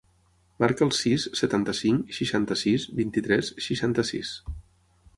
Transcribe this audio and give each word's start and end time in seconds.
Marca 0.63 0.85
el 0.85 0.93
sis, 0.99 1.25
setanta-cinc, 1.41 2.09
seixanta-sis, 2.21 2.89
vint-i-tres, 3.03 3.55
seixanta-sis. 3.71 4.37